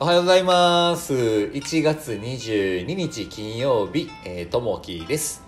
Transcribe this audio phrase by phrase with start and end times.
[0.00, 1.12] おはようございます。
[1.12, 5.42] 1月22日金曜日、えーともきです。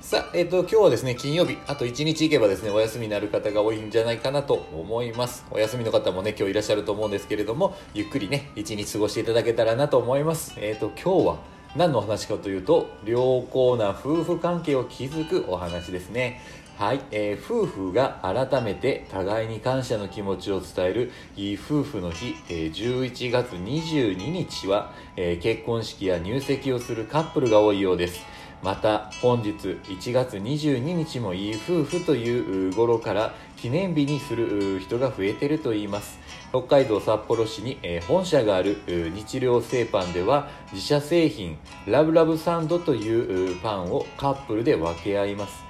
[0.00, 5.44] さあ、えっ、と、今日はですね、金曜日、あと1日行けばですね、お休みになる方が多いんじゃないかなと思います。
[5.50, 10.54] お休みの方もね、今日いらっしゃると思うんですけれども、ゆっくりね、1日過ごしていただけたらなと思います。
[10.58, 11.38] えっ、と、今日は
[11.74, 16.40] 何の話かというと、良好な夫婦関係を築くお話ですね。
[16.78, 28.20] はい、えー夫婦が改めて互いに感謝の気持ちを伝えるいい夫婦の日、えー11月22日は、えー結婚式や入籍をするカップルが多いようです
[28.62, 36.18] また本日1月22日もいい夫婦という頃から記念日にする人が増えてるといいます。
[36.50, 45.64] 北海道札幌市に、本社がある日糧製パンでは自社製品ラブラブサンドというパンをカップルで分け合います。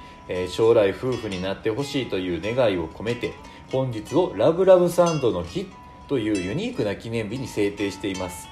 [0.48, 3.32] 将来夫婦になってほしいという願いを込めて
[3.70, 5.68] 本日をラブラブサンドの日
[6.08, 8.48] というユニークな記念日に制定しています。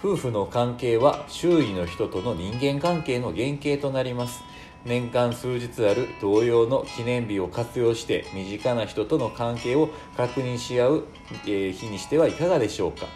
[0.00, 4.44] 夫婦の関係は周囲の人との人間関係の原型となります。
[4.84, 11.04] 年間数日ある同様の記念日を活用して身近な人との関係を確認し合う、
[11.48, 13.06] え日にしてはいかがでしょうか。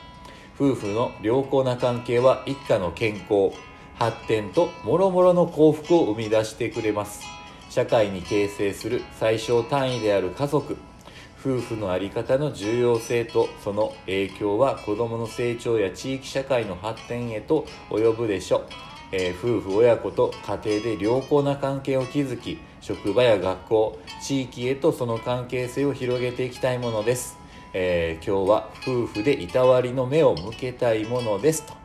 [0.58, 3.56] 夫婦の良好な関係は一家の健康
[3.94, 7.22] 発展と諸々の幸福を生み出してくれます。
[7.70, 10.76] 社会に形成する最小単位である家族
[11.44, 18.66] 夫婦の在り方の重要性とその影響は子どもの成長や地域社会の発展へと及ぶでしょう、
[19.10, 27.36] えー夫婦親子と家庭で良好な関係を築き職場や学校地域へとその関係性を広げていきたいものです、
[27.72, 31.82] えー今日は夫婦でいたわりの目を向けたいものですと。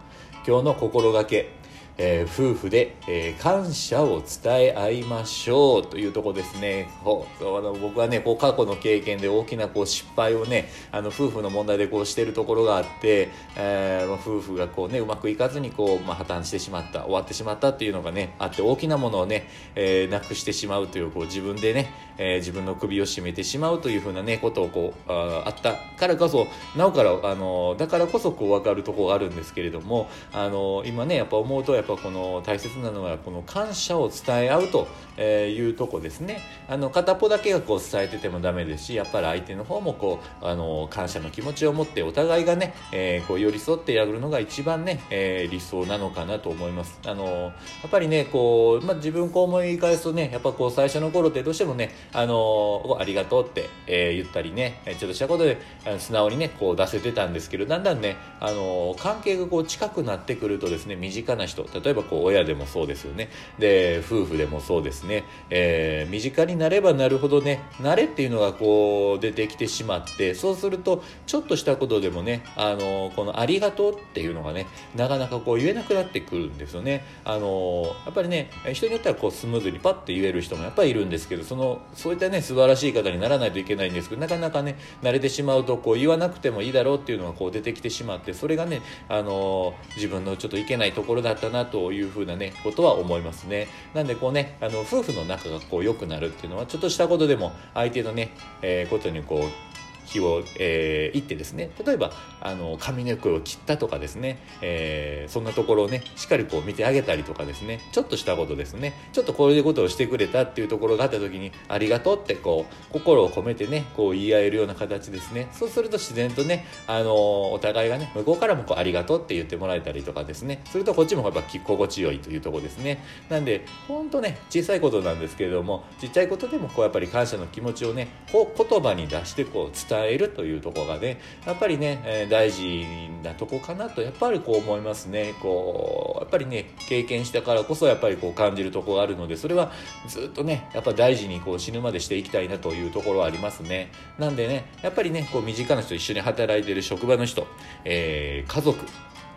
[0.47, 1.56] 今日の心がけ
[1.97, 6.89] えー夫婦で、えー感謝を伝え合いましょうというとこですね。
[7.03, 34.87] こうあの僕はねこう過去の経験で大きなこう失敗をねあの夫婦の問題でこうしてるところがあって、えーまあ夫婦がこうねうまくいかずにこう、まあ、破綻してしまった終わってしまったっていうのがねあって大きなものをね、えーなくしてしまうというこう自分でね、えー自分の首を絞めてしまうというふうなねことをこうああったからこそなおからあのだからこそこう分かるところがあるんですけれどもあの今ねやっぱ思うとやっぱぱこの大切なのはこの感謝を伝え合うと
[35.17, 36.41] えーいうとこですね。
[36.67, 46.99] あの片っぽだけがこう伝えててもダメですしやっぱり相手の方もこうあの感謝の気持ちを持ってお互いがね、えーこう寄り添ってやるのが一番ね、えー理想なのかなと思います。
[47.05, 47.49] あのや
[47.87, 63.29] っぱりねこう、まあ、自分こう思い返すとねやっぱこう最初の頃ってどうしてもねあのありがとうって、えー言ったりねえーちょっとしたことであの素直にねこう出せてたんですけどだんだんねあの関係がこう近くなってくるとですね身近な人例えばこう親でもそうですよね。
[63.59, 77.05] で夫婦でもそうですね、えー身近になればなるほどね慣れっていうのがこう出てきてしまってそうするとちょっとしたことでもねあのこの「ありがとう」っていうのがねなかなかこう言えなくなってくるんですよね。
[77.23, 93.67] あのやっぱりね人によってはこうスムーズにパッて言える人もやっぱりいるんですけどそのそういったね素晴らしい方にならないといけないんですけどなかなかね慣れてしまうとこう言わなくてもいいだろうっていうのがこう出てきてしまってそれがねあの自分のちょっといけないところだったなというふうなねことは思いますね。
[93.93, 99.76] なんでこうねあの夫婦の仲がこう良くなるっていうのはちょっとしたことでも相手のね、えーことにこう
[100.07, 115.49] 日を、えー言ってですね例えばあの髪の毛を切ったとかですね、えーそんなところをねしっかりこう見てあげたりとかですねちょっとしたことですねちょっとこういうことをしてくれたっていうところがあった時にありがとうってこう心を込めてねこう言い合えるような形ですね。
[115.51, 120.61] そうすると自然とねあのお互いがね向こうからもこうありがとうって言ってもらえたりとかですね。
[120.65, 123.03] するとこっちもやっぱ心地よいというとこですね。
[123.29, 132.85] なんでほんとね小さいことなんですけれどもちっちゃいことでもこうやっぱり感謝の気持ちをねこう言葉に出してこう伝えるというとこがねやっぱりね、え大事
[133.23, 135.33] なとこかなとやっぱりこう思いますね。
[135.41, 139.71] こうやっぱりね経験したからこそやっぱりこう感じるとこがあるのでそれは
[140.07, 143.91] ずっとねやっぱ大事にこう死ぬまでしていきたいなというところはありますね。
[144.19, 147.47] なんでねやっぱりねこう身近な人一緒に働いてる職場の人、
[147.85, 148.79] えー家族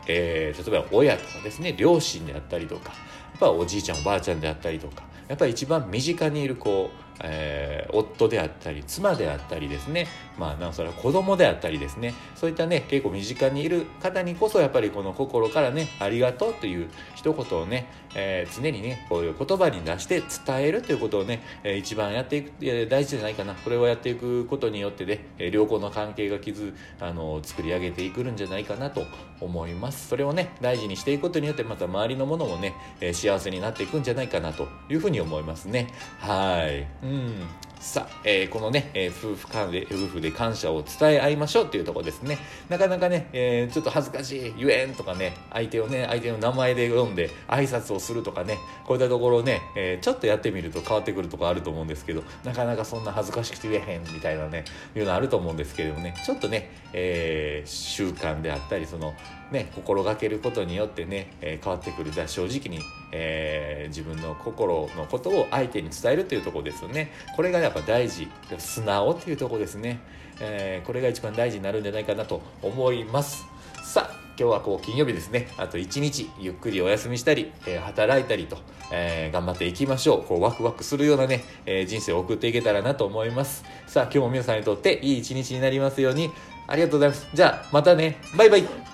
[0.06, 10.06] えー例えば親とかですね両親であったりとかやっぱおじいちゃんおばあちゃんであったりとかやっぱり一番身近にいるこう、えー夫であったり妻であったりですね。
[10.38, 12.14] まあなおさら子供であったりですね。
[12.36, 23.54] そういったね結構身近にいる方にこそやっぱりこの心からねありがとうという一言をね、えー常にねこういう言葉に出して伝えるということをね、えー一番やっていくいや大事じゃないかな。
[23.54, 29.02] これをやっていくことによってね、え良好な関係が築あの作り上げていくんじゃないかなと
[29.40, 30.08] 思います。
[30.08, 35.88] それをね大事にしていくことによってまた周りのものもね、え幸せになっていくんじゃないかなというふうに思いますね。
[36.20, 36.86] はい。
[37.02, 37.09] うん。
[37.10, 42.36] うんさあ、えー、このね、えー、夫婦間で、夫婦で感謝を伝え合いましょうっていうとこですね。
[42.68, 59.14] なかなかね、えー、ちょっと恥ずかしい、言えんとかね、相手をね、相手の名前で読んで挨拶をするとかね、こういったところをね、え、ちょっとやってみると変わってくるとこあると思うんですけど、なかなかそんな恥ずかしくて言えへんみたいなね、いうのあると思うんですけれどもね、ちょっとね、え、習慣であったり、その、
[59.50, 62.10] ね、心がけることによってね、え、変わってくる。
[62.10, 67.12] じゃ正直に、えー、自分の心のことを相手に伝えるというところですよね。
[67.36, 68.28] これがやっぱ大事。
[68.58, 70.00] 素直っていうところですね。
[70.40, 73.44] えー、これが一番大事になるんじゃないかなと思います。
[73.84, 75.48] さあ、今日はこう金曜日ですね。
[75.58, 78.56] あと一日ゆっくりお休みしたり、えー、働いたりと、
[78.92, 80.22] えー、頑張っていきましょう。
[80.24, 83.64] こうワクワクするようなね、えー、人生を送っていけたらなと思います。
[83.86, 86.30] さあ、今日も皆さんにとっていい一日になりますように。
[86.66, 87.28] ありがとうございます。
[87.34, 88.18] じゃあ、またね。
[88.36, 88.89] バイバイ。